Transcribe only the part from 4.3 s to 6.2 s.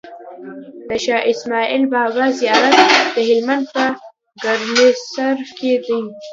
ګرمسير کی دی